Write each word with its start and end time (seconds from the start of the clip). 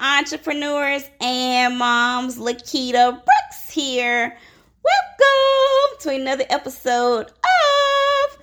entrepreneurs 0.00 1.08
and 1.20 1.76
moms. 1.76 2.38
Lakita 2.38 3.10
Brooks 3.12 3.70
here. 3.70 4.36
Welcome 4.84 5.98
to 6.00 6.10
another 6.10 6.44
episode 6.50 7.26
of 7.26 8.38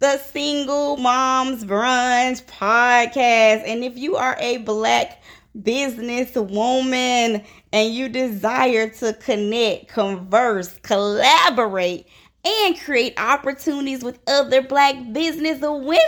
the 0.00 0.18
Single 0.18 0.96
Moms 0.96 1.64
Brunch 1.64 2.44
Podcast. 2.46 3.62
And 3.66 3.84
if 3.84 3.96
you 3.96 4.16
are 4.16 4.36
a 4.40 4.58
black 4.58 5.22
business 5.62 6.34
woman 6.34 7.42
and 7.72 7.94
you 7.94 8.08
desire 8.08 8.88
to 8.90 9.12
connect, 9.14 9.88
converse, 9.88 10.78
collaborate, 10.78 12.06
and 12.44 12.78
create 12.80 13.14
opportunities 13.20 14.02
with 14.02 14.18
other 14.26 14.62
black 14.62 15.12
business 15.12 15.60
women 15.60 16.00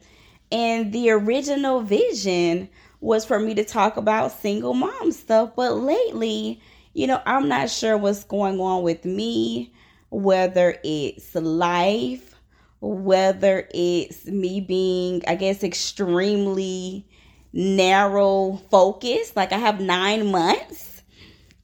and 0.50 0.92
the 0.92 1.10
original 1.10 1.82
vision 1.82 2.68
was 3.00 3.24
for 3.24 3.38
me 3.38 3.54
to 3.54 3.64
talk 3.64 3.96
about 3.96 4.32
single 4.32 4.74
mom 4.74 5.12
stuff, 5.12 5.54
but 5.54 5.76
lately 5.76 6.60
you 6.98 7.06
know, 7.06 7.22
I'm 7.24 7.46
not 7.46 7.70
sure 7.70 7.96
what's 7.96 8.24
going 8.24 8.58
on 8.58 8.82
with 8.82 9.04
me, 9.04 9.72
whether 10.10 10.76
it's 10.82 11.32
life, 11.36 12.34
whether 12.80 13.68
it's 13.72 14.26
me 14.26 14.60
being, 14.60 15.22
I 15.28 15.36
guess, 15.36 15.62
extremely 15.62 17.06
narrow 17.52 18.60
focused. 18.68 19.36
Like 19.36 19.52
I 19.52 19.58
have 19.58 19.80
nine 19.80 20.32
months 20.32 21.02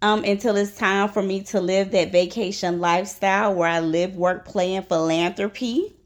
um, 0.03 0.23
until 0.23 0.55
it's 0.55 0.77
time 0.77 1.09
for 1.09 1.21
me 1.21 1.43
to 1.47 1.61
live 1.61 1.91
that 1.91 2.13
vacation 2.13 2.79
lifestyle 2.79 3.55
where 3.55 3.69
I 3.69 3.81
live, 3.81 4.15
work, 4.15 4.45
play, 4.45 4.77
and 4.77 4.87
philanthropy. 4.87 5.97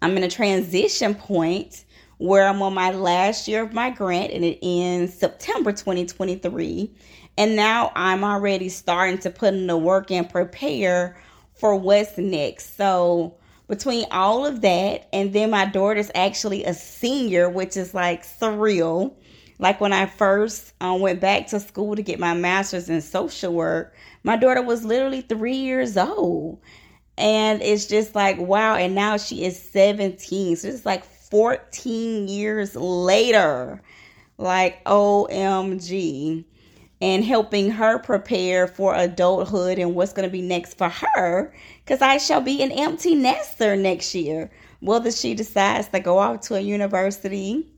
I'm 0.00 0.16
in 0.16 0.22
a 0.22 0.30
transition 0.30 1.14
point 1.14 1.84
where 2.18 2.46
I'm 2.46 2.62
on 2.62 2.74
my 2.74 2.90
last 2.90 3.48
year 3.48 3.62
of 3.62 3.72
my 3.72 3.90
grant 3.90 4.32
and 4.32 4.44
it 4.44 4.58
ends 4.62 5.14
September 5.14 5.72
2023. 5.72 6.94
And 7.36 7.56
now 7.56 7.92
I'm 7.94 8.22
already 8.22 8.68
starting 8.68 9.18
to 9.18 9.30
put 9.30 9.54
in 9.54 9.66
the 9.66 9.76
work 9.76 10.10
and 10.10 10.28
prepare 10.28 11.16
for 11.54 11.74
what's 11.76 12.16
next. 12.16 12.76
So 12.76 13.36
between 13.68 14.06
all 14.10 14.46
of 14.46 14.60
that, 14.60 15.08
and 15.12 15.32
then 15.32 15.50
my 15.50 15.64
daughter's 15.64 16.10
actually 16.14 16.64
a 16.64 16.74
senior, 16.74 17.48
which 17.48 17.76
is 17.76 17.94
like 17.94 18.24
surreal. 18.24 19.14
Like 19.58 19.80
when 19.80 19.92
I 19.92 20.06
first 20.06 20.72
um, 20.80 21.00
went 21.00 21.20
back 21.20 21.46
to 21.48 21.60
school 21.60 21.96
to 21.96 22.02
get 22.02 22.18
my 22.18 22.34
master's 22.34 22.88
in 22.88 23.00
social 23.00 23.52
work, 23.52 23.94
my 24.22 24.36
daughter 24.36 24.62
was 24.62 24.84
literally 24.84 25.22
three 25.22 25.56
years 25.56 25.96
old. 25.96 26.60
And 27.16 27.62
it's 27.62 27.86
just 27.86 28.14
like, 28.14 28.38
wow. 28.38 28.74
And 28.74 28.94
now 28.94 29.16
she 29.16 29.44
is 29.44 29.60
17. 29.60 30.56
So 30.56 30.68
it's 30.68 30.84
like 30.84 31.04
14 31.30 32.28
years 32.28 32.74
later. 32.76 33.80
Like, 34.36 34.82
OMG 34.84 36.44
and 37.00 37.24
helping 37.24 37.70
her 37.70 37.98
prepare 37.98 38.66
for 38.66 38.94
adulthood 38.94 39.78
and 39.78 39.94
what's 39.94 40.12
going 40.12 40.26
to 40.26 40.32
be 40.32 40.40
next 40.40 40.78
for 40.78 40.88
her 40.88 41.52
because 41.84 42.00
I 42.00 42.16
shall 42.16 42.40
be 42.40 42.62
an 42.62 42.72
empty 42.72 43.14
nester 43.14 43.76
next 43.76 44.14
year. 44.14 44.50
Whether 44.80 45.10
she 45.10 45.34
decides 45.34 45.88
to 45.88 46.00
go 46.00 46.18
off 46.18 46.40
to 46.42 46.54
a 46.54 46.60
university 46.60 47.70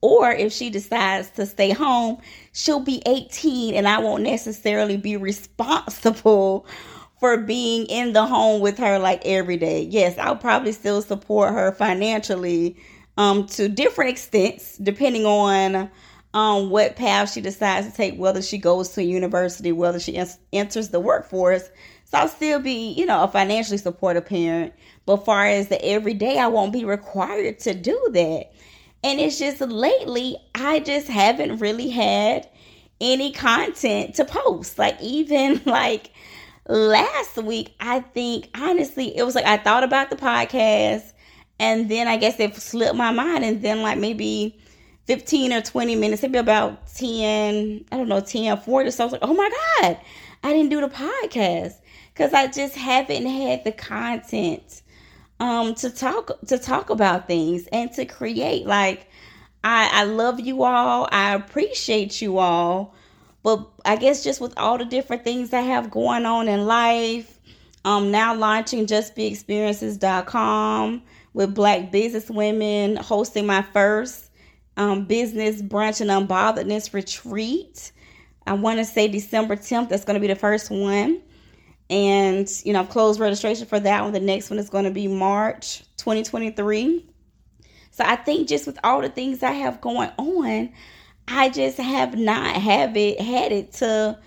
or 0.00 0.32
if 0.32 0.52
she 0.52 0.70
decides 0.70 1.30
to 1.30 1.46
stay 1.46 1.70
home, 1.70 2.18
she'll 2.52 2.80
be 2.80 3.02
18 3.06 3.74
and 3.74 3.86
I 3.86 3.98
won't 3.98 4.24
necessarily 4.24 4.96
be 4.96 5.16
responsible 5.16 6.66
for 7.22 7.38
being 7.38 7.86
in 7.86 8.14
the 8.14 8.26
home 8.26 8.60
with 8.60 8.76
her 8.78 8.98
like 8.98 9.24
every 9.24 9.56
day. 9.56 9.82
Yes, 9.88 10.18
I'll 10.18 10.34
probably 10.34 10.72
still 10.72 11.00
support 11.02 11.54
her 11.54 11.70
financially 11.70 12.76
um 13.16 13.46
to 13.46 13.68
different 13.68 14.10
extents 14.10 14.76
depending 14.78 15.24
on 15.24 15.88
on 16.34 16.68
what 16.68 16.96
path 16.96 17.30
she 17.30 17.40
decides 17.40 17.86
to 17.86 17.94
take, 17.94 18.16
whether 18.16 18.42
she 18.42 18.58
goes 18.58 18.88
to 18.88 19.04
university, 19.04 19.70
whether 19.70 20.00
she 20.00 20.20
enters 20.52 20.88
the 20.88 20.98
workforce. 20.98 21.70
So 22.06 22.18
I'll 22.18 22.28
still 22.28 22.58
be, 22.58 22.90
you 22.90 23.06
know, 23.06 23.22
a 23.22 23.28
financially 23.28 23.78
supportive 23.78 24.26
parent. 24.26 24.72
But 25.06 25.24
far 25.24 25.46
as 25.46 25.68
the 25.68 25.80
everyday, 25.84 26.38
I 26.38 26.48
won't 26.48 26.72
be 26.72 26.84
required 26.84 27.60
to 27.60 27.72
do 27.72 28.04
that. 28.14 28.52
And 29.04 29.20
it's 29.20 29.38
just 29.38 29.60
lately, 29.60 30.38
I 30.56 30.80
just 30.80 31.06
haven't 31.06 31.58
really 31.58 31.90
had 31.90 32.48
any 33.00 33.30
content 33.30 34.16
to 34.16 34.24
post. 34.24 34.76
Like 34.76 35.00
even 35.00 35.60
like 35.66 36.10
last 36.68 37.36
week, 37.36 37.74
I 37.80 38.00
think 38.00 38.48
honestly, 38.54 39.16
it 39.16 39.22
was 39.24 39.34
like 39.34 39.44
I 39.44 39.56
thought 39.56 39.84
about 39.84 40.10
the 40.10 40.16
podcast 40.16 41.12
and 41.58 41.88
then 41.88 42.08
I 42.08 42.16
guess 42.16 42.38
it 42.40 42.54
slipped 42.56 42.96
my 42.96 43.12
mind. 43.12 43.44
And 43.44 43.62
then 43.62 43.82
like 43.82 43.98
maybe 43.98 44.58
15 45.06 45.52
or 45.52 45.62
20 45.62 45.96
minutes, 45.96 46.22
maybe 46.22 46.38
about 46.38 46.86
10, 46.94 47.84
I 47.90 47.96
don't 47.96 48.08
know, 48.08 48.20
10, 48.20 48.58
40. 48.58 48.90
So 48.90 49.02
I 49.02 49.06
was 49.06 49.12
like, 49.12 49.22
oh 49.22 49.34
my 49.34 49.50
God, 49.80 49.98
I 50.42 50.52
didn't 50.52 50.70
do 50.70 50.80
the 50.80 50.88
podcast 50.88 51.74
because 52.12 52.32
I 52.32 52.46
just 52.46 52.74
haven't 52.76 53.26
had 53.26 53.64
the 53.64 53.72
content 53.72 54.82
um 55.40 55.74
to 55.74 55.90
talk 55.90 56.30
to 56.46 56.58
talk 56.58 56.90
about 56.90 57.26
things 57.26 57.66
and 57.72 57.92
to 57.92 58.04
create 58.04 58.64
like 58.64 59.08
I 59.64 59.88
I 59.92 60.04
love 60.04 60.40
you 60.40 60.62
all. 60.62 61.08
I 61.10 61.34
appreciate 61.34 62.20
you 62.20 62.38
all. 62.38 62.94
But 63.42 63.68
I 63.84 63.96
guess 63.96 64.22
just 64.22 64.40
with 64.40 64.54
all 64.56 64.78
the 64.78 64.84
different 64.84 65.24
things 65.24 65.52
I 65.52 65.62
have 65.62 65.90
going 65.90 66.26
on 66.26 66.46
in 66.48 66.66
life, 66.66 67.40
um 67.84 68.10
now 68.10 68.34
launching 68.34 68.86
justbeexperiences.com 68.86 71.02
with 71.34 71.54
black 71.54 71.90
business 71.90 72.30
women, 72.30 72.96
hosting 72.96 73.46
my 73.46 73.62
first 73.62 74.30
um, 74.76 75.04
business 75.04 75.62
brunch 75.62 76.00
and 76.00 76.10
unbotheredness 76.10 76.94
retreat. 76.94 77.92
I 78.46 78.54
want 78.54 78.78
to 78.78 78.84
say 78.84 79.08
December 79.08 79.56
10th. 79.56 79.88
That's 79.88 80.04
going 80.04 80.14
to 80.14 80.20
be 80.20 80.26
the 80.26 80.38
first 80.38 80.70
one. 80.70 81.20
And, 81.90 82.48
you 82.64 82.72
know, 82.72 82.80
I've 82.80 82.88
closed 82.88 83.20
registration 83.20 83.66
for 83.66 83.78
that 83.80 84.02
one. 84.02 84.12
The 84.12 84.20
next 84.20 84.50
one 84.50 84.58
is 84.58 84.70
going 84.70 84.84
to 84.84 84.90
be 84.90 85.08
March 85.08 85.80
2023. 85.98 87.06
So 87.90 88.04
I 88.04 88.16
think 88.16 88.48
just 88.48 88.66
with 88.66 88.78
all 88.82 89.02
the 89.02 89.10
things 89.10 89.42
I 89.42 89.52
have 89.52 89.80
going 89.80 90.10
on, 90.16 90.72
I 91.28 91.48
just 91.48 91.78
have 91.78 92.16
not 92.16 92.56
have 92.56 92.96
it 92.96 93.20
had 93.20 93.52
it 93.52 93.72
to 93.74 94.18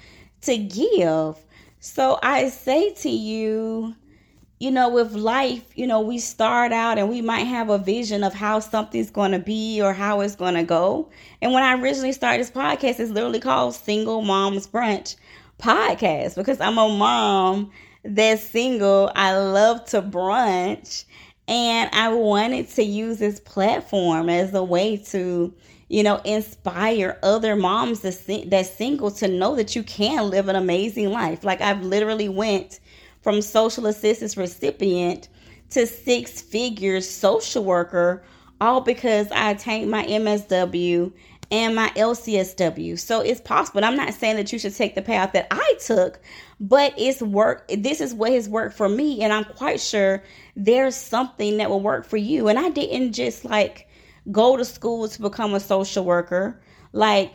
to 0.41 0.57
give. 0.57 1.37
So 1.79 2.17
I 2.23 2.49
say 2.49 2.93
to 2.95 3.09
you, 3.09 3.95
you 4.59 4.71
know, 4.71 4.89
with 4.89 5.13
life, 5.13 5.63
you 5.75 5.85
know, 5.85 5.99
we 6.01 6.17
start 6.17 6.71
out 6.71 6.97
and 6.97 7.09
we 7.09 7.21
might 7.21 7.43
have 7.43 7.69
a 7.69 7.77
vision 7.77 8.23
of 8.23 8.33
how 8.33 8.59
something's 8.59 9.11
going 9.11 9.31
to 9.31 9.39
be 9.39 9.81
or 9.81 9.93
how 9.93 10.21
it's 10.21 10.35
going 10.35 10.55
to 10.55 10.63
go. 10.63 11.09
And 11.41 11.53
when 11.53 11.63
I 11.63 11.79
originally 11.79 12.13
started 12.13 12.41
this 12.41 12.51
podcast, 12.51 12.99
it's 12.99 13.11
literally 13.11 13.39
called 13.39 13.75
Single 13.75 14.21
Moms 14.21 14.67
Brunch 14.67 15.15
Podcast 15.59 16.35
because 16.35 16.59
I'm 16.59 16.77
a 16.77 16.89
mom 16.89 17.71
that's 18.03 18.43
single. 18.43 19.11
I 19.15 19.37
love 19.37 19.85
to 19.85 20.01
brunch 20.01 21.05
and 21.47 21.89
I 21.93 22.09
wanted 22.09 22.69
to 22.71 22.83
use 22.83 23.19
this 23.19 23.39
platform 23.39 24.29
as 24.29 24.53
a 24.53 24.63
way 24.63 24.97
to, 24.97 25.53
you 25.89 26.03
know, 26.03 26.17
inspire 26.25 27.19
other 27.21 27.55
moms 27.55 28.01
that's 28.01 28.75
single 28.75 29.11
to 29.11 29.27
know 29.27 29.55
that 29.55 29.75
you 29.75 29.83
can 29.83 30.29
live 30.29 30.47
an 30.47 30.55
amazing 30.55 31.11
life. 31.11 31.43
Like 31.43 31.61
I've 31.61 31.83
literally 31.83 32.29
went 32.29 32.79
from 33.21 33.41
social 33.41 33.85
assistance 33.85 34.37
recipient 34.37 35.29
to 35.71 35.85
six 35.85 36.41
figures 36.41 37.09
social 37.09 37.63
worker, 37.63 38.23
all 38.61 38.81
because 38.81 39.31
I 39.31 39.51
attained 39.51 39.91
my 39.91 40.03
MSW 40.05 41.11
and 41.51 41.75
my 41.75 41.89
LCSW. 41.95 42.97
So 42.99 43.21
it's 43.21 43.41
possible. 43.41 43.83
I'm 43.83 43.95
not 43.95 44.13
saying 44.13 44.35
that 44.37 44.51
you 44.51 44.59
should 44.59 44.75
take 44.75 44.95
the 44.95 45.01
path 45.01 45.33
that 45.33 45.47
I 45.51 45.75
took, 45.85 46.19
but 46.59 46.93
it's 46.97 47.21
work. 47.21 47.67
This 47.67 48.01
is 48.01 48.13
what 48.13 48.31
has 48.33 48.49
worked 48.49 48.75
for 48.75 48.89
me, 48.89 49.21
and 49.21 49.31
I'm 49.31 49.45
quite 49.45 49.79
sure 49.79 50.23
there's 50.55 50.95
something 50.95 51.57
that 51.57 51.69
will 51.69 51.81
work 51.81 52.05
for 52.05 52.17
you. 52.17 52.47
And 52.47 52.57
I 52.57 52.69
didn't 52.69 53.13
just 53.13 53.45
like 53.45 53.87
go 54.31 54.57
to 54.57 54.65
school 54.65 55.07
to 55.07 55.21
become 55.21 55.53
a 55.53 55.59
social 55.59 56.03
worker. 56.03 56.61
Like 56.93 57.33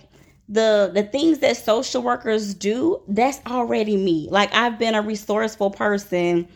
the 0.49 0.91
the 0.93 1.05
things 1.05 1.39
that 1.39 1.57
social 1.57 2.03
workers 2.03 2.55
do, 2.55 3.01
that's 3.09 3.41
already 3.47 3.97
me. 3.97 4.29
Like 4.31 4.53
I've 4.53 4.79
been 4.79 4.95
a 4.95 5.03
resourceful 5.03 5.71
person 5.71 6.49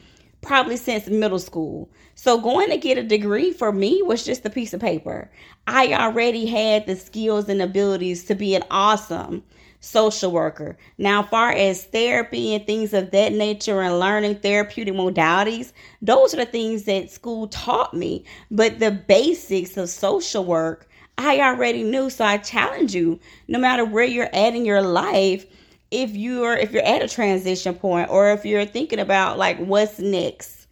probably 0.45 0.77
since 0.77 1.07
middle 1.09 1.39
school. 1.39 1.89
So 2.15 2.39
going 2.39 2.71
to 2.71 2.77
get 2.77 2.99
a 2.99 3.03
degree 3.03 3.53
for 3.53 3.73
me 3.73 4.03
was 4.03 4.25
just 4.25 4.47
a 4.47 4.51
piece 4.51 4.73
of 4.73 4.81
paper. 4.81 5.31
I 5.67 5.93
already 5.95 6.47
had 6.47 6.87
the 6.87 6.97
skills 6.97 7.49
and 7.49 7.61
abilities 7.61 8.25
to 8.25 8.35
be 8.35 8.55
an 8.55 8.65
awesome 8.71 9.43
social 9.81 10.31
worker. 10.31 10.79
Now, 10.97 11.23
far 11.23 11.53
as 11.53 11.85
therapy 11.85 12.55
and 12.55 12.67
things 12.67 12.95
of 12.95 13.11
that 13.11 13.33
nature 13.33 13.83
and 13.83 14.01
learning 14.01 14.37
therapeutic 14.37 14.95
modalities, 14.95 15.73
those 16.01 16.33
are 16.33 16.39
the 16.39 16.47
things 16.47 16.85
that 16.85 17.11
school 17.11 17.49
taught 17.49 17.93
me. 17.93 18.25
But 18.51 18.79
the 18.79 18.91
basics 18.91 19.77
of 19.77 19.91
social 19.91 20.45
work, 20.45 20.89
I 21.19 21.41
already 21.41 21.83
knew. 21.83 22.11
So 22.11 22.25
I 22.25 22.39
challenge 22.39 22.95
you, 22.95 23.21
no 23.49 23.59
matter 23.59 23.85
where 23.85 24.05
you're 24.05 24.35
at 24.35 24.55
in 24.55 24.65
your 24.65 24.83
life, 24.83 25.47
if 25.95 26.17
you're 26.17 26.57
if 26.57 26.73
you're 26.73 26.85
at 26.85 27.03
a 27.03 27.09
transition 27.09 27.75
point 27.75 28.11
or 28.11 28.33
if 28.33 28.45
you're 28.45 28.67
thinking 28.67 28.99
about 28.99 29.39
like 29.39 29.59
what's 29.59 29.99
next 29.99 30.65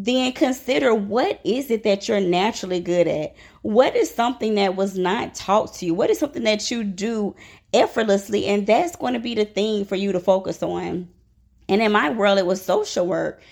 then 0.00 0.30
consider 0.30 0.94
what 0.94 1.40
is 1.42 1.72
it 1.72 1.82
that 1.82 2.06
you're 2.06 2.20
naturally 2.20 2.78
good 2.78 3.08
at? 3.08 3.34
What 3.62 3.96
is 3.96 4.14
something 4.14 4.54
that 4.54 4.76
was 4.76 4.96
not 4.96 5.34
taught 5.34 5.74
to 5.74 5.86
you? 5.86 5.94
What 5.94 6.08
is 6.08 6.20
something 6.20 6.44
that 6.44 6.70
you 6.70 6.84
do 6.84 7.34
effortlessly? 7.72 8.46
And 8.46 8.64
that's 8.64 8.94
going 8.94 9.14
to 9.14 9.18
be 9.18 9.34
the 9.34 9.44
thing 9.44 9.84
for 9.84 9.96
you 9.96 10.12
to 10.12 10.20
focus 10.20 10.62
on. 10.62 11.08
And 11.68 11.82
in 11.82 11.90
my 11.90 12.10
world 12.10 12.38
it 12.38 12.46
was 12.46 12.64
social 12.64 13.08
work. 13.08 13.42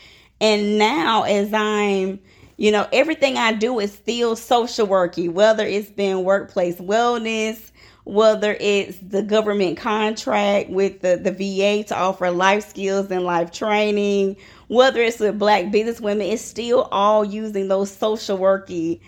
And 0.41 0.79
now 0.79 1.25
as 1.25 1.53
i'm 1.53 2.21
you 2.59 2.71
know 2.71 2.87
everything 2.93 3.37
i 3.37 3.53
do 3.53 3.79
is 3.81 3.93
still 3.93 4.37
social 4.37 4.87
worky 4.87 5.31
whether 5.31 5.67
it's 5.67 5.91
been 5.91 6.25
workplace 6.25 6.77
wellness 6.77 7.71
whether 8.07 8.57
it's 8.61 8.99
the 8.99 9.21
government 9.21 9.77
contract 9.77 10.71
with 10.71 11.01
the, 11.01 11.17
the 11.17 11.33
VA 11.33 11.83
to 11.83 11.97
offer 11.97 12.31
life 12.31 12.69
skills 12.69 13.11
and 13.11 13.25
life 13.25 13.51
training, 13.51 14.37
whether 14.69 15.03
it's 15.03 15.19
with 15.19 15.37
black 15.41 15.73
business 15.73 16.01
women, 16.01 16.29
it's 16.29 16.41
still 16.41 16.83
all 16.93 17.25
using 17.25 17.67
those 17.67 17.91
social 17.91 18.39
worky 18.39 19.01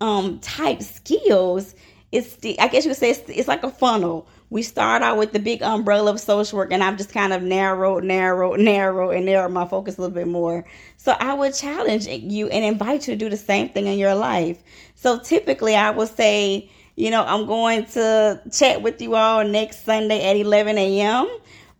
um, 0.00 0.40
type 0.40 0.82
skills. 0.82 1.76
It's 2.10 2.34
the, 2.36 2.58
I 2.58 2.66
guess 2.66 2.84
you 2.84 2.90
could 2.90 2.98
say 2.98 3.10
it's, 3.10 3.20
it's 3.28 3.46
like 3.46 3.62
a 3.62 3.70
funnel. 3.70 4.26
We 4.50 4.64
start 4.64 5.02
out 5.02 5.16
with 5.16 5.32
the 5.32 5.38
big 5.38 5.62
umbrella 5.62 6.10
of 6.10 6.18
social 6.18 6.58
work, 6.58 6.72
and 6.72 6.82
I've 6.82 6.96
just 6.96 7.12
kind 7.12 7.32
of 7.32 7.42
narrowed, 7.42 8.02
narrowed, 8.02 8.58
narrowed, 8.60 9.14
and 9.14 9.26
narrowed 9.26 9.52
my 9.52 9.64
focus 9.64 9.96
a 9.96 10.00
little 10.00 10.14
bit 10.14 10.26
more. 10.26 10.64
So 10.96 11.14
I 11.20 11.34
would 11.34 11.54
challenge 11.54 12.08
you 12.08 12.48
and 12.48 12.64
invite 12.64 13.06
you 13.06 13.14
to 13.14 13.16
do 13.16 13.30
the 13.30 13.36
same 13.36 13.68
thing 13.68 13.86
in 13.86 13.96
your 13.96 14.16
life. 14.16 14.60
So 14.96 15.20
typically, 15.20 15.76
I 15.76 15.90
would 15.90 16.08
say, 16.08 16.68
you 17.00 17.10
know, 17.10 17.24
I'm 17.24 17.46
going 17.46 17.86
to 17.86 18.42
chat 18.52 18.82
with 18.82 19.00
you 19.00 19.14
all 19.14 19.42
next 19.42 19.86
Sunday 19.86 20.28
at 20.28 20.36
11 20.36 20.76
a.m., 20.76 21.28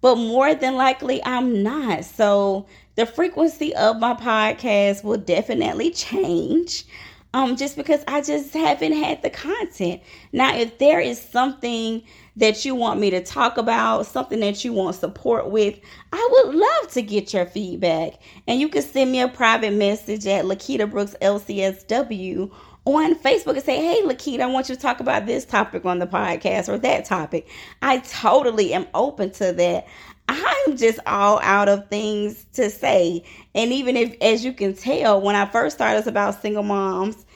but 0.01 0.17
more 0.17 0.55
than 0.55 0.77
likely, 0.77 1.23
I'm 1.23 1.63
not. 1.63 2.07
So 2.07 2.67
the 2.95 3.05
frequency 3.05 3.75
of 3.77 3.99
my 3.99 4.15
podcast 4.15 5.05
will 5.05 5.19
definitely 5.19 5.91
change. 5.91 6.87
Um, 7.35 7.55
just 7.55 7.77
because 7.77 8.03
I 8.09 8.23
just 8.23 8.53
haven't 8.55 8.95
had 8.95 9.23
the 9.23 9.31
content. 9.31 10.03
Now, 10.33 10.57
if 10.57 10.79
there 10.79 10.99
is 10.99 11.21
something 11.21 12.03
that 12.37 12.65
you 12.65 12.75
want 12.75 12.99
me 12.99 13.11
to 13.11 13.23
talk 13.23 13.57
about, 13.57 14.07
something 14.07 14.41
that 14.41 14.65
you 14.65 14.73
want 14.73 14.97
support 14.97 15.51
with, 15.51 15.79
I 16.13 16.29
would 16.33 16.55
love 16.57 16.91
to 16.93 17.03
get 17.03 17.33
your 17.33 17.47
feedback. 17.47 18.15
And 18.49 18.59
you 18.59 18.69
can 18.69 18.83
send 18.83 19.13
me 19.13 19.21
a 19.21 19.29
private 19.29 19.75
message 19.75 20.27
at 20.27 20.45
Lakita 20.45 20.91
Brooks 20.91 21.15
LCSW 21.23 22.51
on 22.85 23.15
Facebook 23.17 23.55
and 23.55 23.63
say, 23.63 23.77
Hey, 23.77 24.03
Lakita, 24.03 24.41
I 24.41 24.47
want 24.47 24.69
you 24.69 24.75
to 24.75 24.81
talk 24.81 25.01
about 25.01 25.27
this 25.27 25.45
topic 25.45 25.85
on 25.85 25.99
the 25.99 26.07
podcast 26.07 26.69
or 26.69 26.79
that 26.79 27.05
topic. 27.05 27.49
I 27.83 27.99
totally 27.99 28.73
am 28.73 28.87
open 28.95 29.31
to 29.33 29.53
that. 29.53 29.87
I'm 30.29 30.77
just 30.77 31.01
all 31.07 31.41
out 31.43 31.69
of 31.69 31.89
things 31.89 32.47
to 32.53 32.71
say. 32.71 33.25
And 33.55 33.73
even 33.73 33.97
if, 33.97 34.17
as 34.21 34.45
you 34.45 34.53
can 34.53 34.75
tell, 34.75 35.21
when 35.21 35.35
I 35.35 35.47
first 35.47 35.77
started, 35.77 36.07
about 36.07 36.41
single 36.41 36.63
moms. 36.63 37.27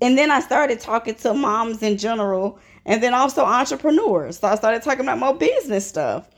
And 0.00 0.18
then 0.18 0.30
I 0.30 0.40
started 0.40 0.80
talking 0.80 1.14
to 1.16 1.32
moms 1.32 1.82
in 1.82 1.96
general 1.96 2.58
and 2.84 3.02
then 3.02 3.14
also 3.14 3.44
entrepreneurs. 3.44 4.38
So 4.38 4.48
I 4.48 4.56
started 4.56 4.82
talking 4.82 5.00
about 5.02 5.18
more 5.18 5.34
business 5.34 5.86
stuff. 5.86 6.28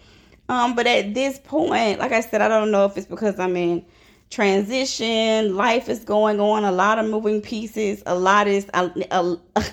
Um, 0.49 0.75
but 0.75 0.87
at 0.87 1.15
this 1.15 1.39
point, 1.39 1.99
like 1.99 2.13
I 2.13 2.21
said, 2.21 2.41
I 2.41 2.49
don't 2.49 2.71
know 2.71 2.85
if 2.85 2.97
it's 2.97 3.07
because 3.07 3.39
I'm 3.39 3.57
in 3.57 3.85
transition 4.31 5.57
life 5.57 5.89
is 5.89 6.05
going 6.05 6.39
on 6.39 6.65
a 6.65 6.73
lot 6.73 6.99
of 6.99 7.09
moving 7.09 7.41
pieces 7.41 8.03
a 8.05 8.15
lot 8.15 8.47
is 8.47 8.67
a, 8.75 8.91
a, 9.11 9.37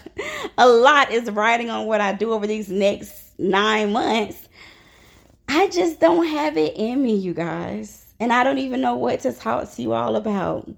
a 0.58 0.68
lot 0.68 1.12
is 1.12 1.30
riding 1.32 1.70
on 1.70 1.86
what 1.86 2.00
i 2.00 2.14
do 2.14 2.32
over 2.32 2.48
these 2.48 2.70
next 2.70 3.26
nine 3.38 3.92
months. 3.92 4.48
I 5.48 5.70
just 5.70 6.00
don't 6.00 6.26
have 6.26 6.58
it 6.58 6.76
in 6.76 7.04
me 7.04 7.16
you 7.16 7.34
guys. 7.34 8.14
And 8.20 8.34
i 8.34 8.44
don't 8.44 8.60
even 8.60 8.82
know 8.82 8.96
what 8.96 9.22
to 9.22 9.34
talk 9.34 9.72
to 9.72 9.82
you 9.82 9.94
all 9.94 10.16
about. 10.16 10.70